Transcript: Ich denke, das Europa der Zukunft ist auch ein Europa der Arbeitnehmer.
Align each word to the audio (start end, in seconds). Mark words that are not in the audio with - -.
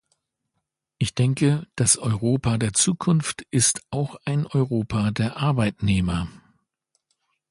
Ich 0.97 1.13
denke, 1.13 1.67
das 1.75 1.95
Europa 1.99 2.57
der 2.57 2.73
Zukunft 2.73 3.43
ist 3.51 3.83
auch 3.91 4.15
ein 4.25 4.47
Europa 4.47 5.11
der 5.11 5.37
Arbeitnehmer. 5.37 6.27